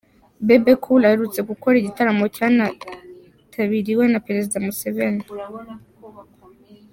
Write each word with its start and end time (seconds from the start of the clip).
Bebe 0.45 0.73
Cool 0.83 1.01
aherutse 1.05 1.39
gukora 1.49 1.75
igitaramo 1.81 2.25
cyanitabiriwe 2.35 4.03
na 4.09 4.19
Perezida 4.27 4.57
Museveni. 4.65 5.23